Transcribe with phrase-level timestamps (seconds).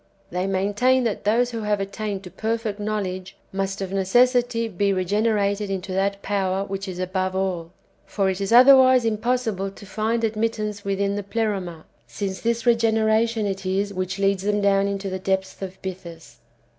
[0.31, 5.69] They maintain that those who have attained to perfect knowledge must of necessity be regenerated
[5.69, 7.69] into that power which is above all
[8.07, 13.63] For it is otherwise impossible to find admittance within the Pleroma, since this [regeneration] it
[13.67, 16.37] is which leads them down into the depths of Bythus.